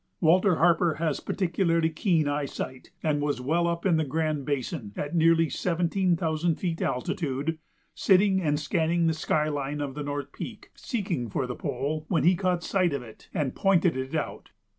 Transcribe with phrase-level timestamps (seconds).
[0.19, 4.93] Walter Harper has particularly keen sight, and he was well up in the Grand Basin,
[4.97, 7.59] at nearly seventeen thousand feet altitude,
[7.93, 12.23] sitting and scanning the sky line of the North Peak, seeking for the pole, when
[12.23, 14.49] he caught sight of it and pointed it out.